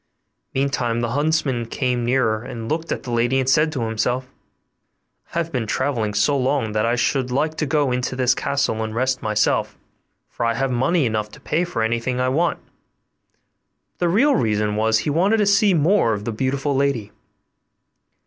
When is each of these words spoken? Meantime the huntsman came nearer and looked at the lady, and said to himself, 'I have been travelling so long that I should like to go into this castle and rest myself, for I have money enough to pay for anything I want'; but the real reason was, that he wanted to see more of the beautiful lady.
Meantime 0.55 1.01
the 1.01 1.09
huntsman 1.11 1.67
came 1.67 2.03
nearer 2.03 2.41
and 2.43 2.67
looked 2.67 2.91
at 2.91 3.03
the 3.03 3.11
lady, 3.11 3.39
and 3.39 3.47
said 3.47 3.71
to 3.71 3.83
himself, 3.83 4.25
'I 4.25 5.37
have 5.37 5.51
been 5.51 5.67
travelling 5.67 6.15
so 6.15 6.35
long 6.35 6.71
that 6.71 6.87
I 6.87 6.95
should 6.95 7.29
like 7.29 7.55
to 7.57 7.67
go 7.67 7.91
into 7.91 8.15
this 8.15 8.33
castle 8.33 8.81
and 8.81 8.95
rest 8.95 9.21
myself, 9.21 9.77
for 10.27 10.43
I 10.43 10.55
have 10.55 10.71
money 10.71 11.05
enough 11.05 11.29
to 11.33 11.39
pay 11.39 11.63
for 11.65 11.83
anything 11.83 12.19
I 12.19 12.29
want'; 12.29 12.57
but 12.65 13.99
the 13.99 14.09
real 14.09 14.35
reason 14.35 14.75
was, 14.75 14.97
that 14.97 15.03
he 15.03 15.11
wanted 15.11 15.37
to 15.37 15.45
see 15.45 15.75
more 15.75 16.13
of 16.13 16.25
the 16.25 16.31
beautiful 16.31 16.75
lady. 16.75 17.11